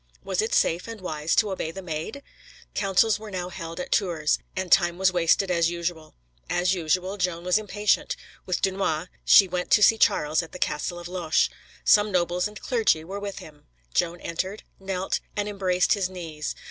[0.23, 2.23] Was it safe and wise to obey the Maid?
[2.73, 6.15] Councils were now held at Tours, and time was wasted as usual.
[6.49, 8.15] As usual, Joan was impatient.
[8.47, 11.51] With Dunois, she went to see Charles at the castle of Loches.
[11.85, 16.55] Some nobles and clergy were with him; Joan entered, knelt, and embraced his knees.